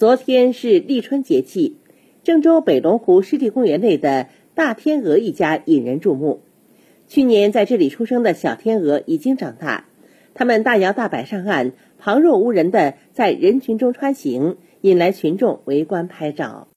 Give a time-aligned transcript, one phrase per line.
[0.00, 1.76] 昨天是立春节气
[2.24, 6.40] 郑州北龙湖湿地公园内的大天鹅一家引人注目。
[7.06, 9.84] 去年在这里出生的小天鹅已经长大
[10.32, 16.68] 它们大摇大摆上岸旁若无人的在人群中穿行引来群众围观拍照。